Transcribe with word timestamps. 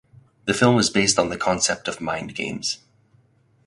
The 0.45 0.55
film 0.55 0.79
is 0.79 0.89
based 0.89 1.19
on 1.19 1.29
the 1.29 1.37
concept 1.37 1.87
of 1.87 2.01
mind 2.01 2.33
games. 2.33 2.79